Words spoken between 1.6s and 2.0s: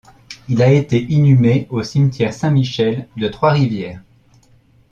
au